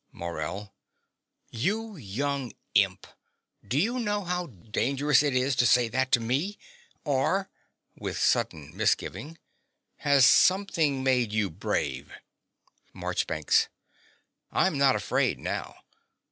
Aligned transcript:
MORELL. 0.11 0.73
You 1.51 1.95
young 1.95 2.53
imp, 2.73 3.05
do 3.63 3.77
you 3.77 3.99
know 3.99 4.23
how 4.23 4.47
dangerous 4.47 5.21
it 5.21 5.35
is 5.35 5.55
to 5.57 5.67
say 5.67 5.89
that 5.89 6.11
to 6.13 6.19
me? 6.19 6.57
Or 7.03 7.51
(with 7.95 8.17
a 8.17 8.19
sudden 8.19 8.75
misgiving) 8.75 9.37
has 9.97 10.25
something 10.25 11.03
made 11.03 11.31
you 11.31 11.51
brave? 11.51 12.11
MARCHBANKS. 12.93 13.67
I'm 14.51 14.75
not 14.79 14.95
afraid 14.95 15.37
now. 15.37 15.75